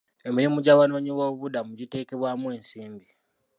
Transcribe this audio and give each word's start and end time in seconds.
Emirimu 0.27 0.57
gy'abanoonyi 0.65 1.11
b'obubudamu 1.17 1.71
giteekebwamu 1.79 2.45
ensimbi. 2.55 3.07